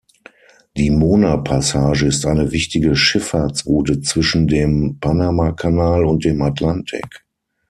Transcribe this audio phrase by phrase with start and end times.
[0.77, 7.23] Die Mona-Passage ist eine wichtige Schifffahrtsroute zwischen dem Panamakanal und dem Atlantik.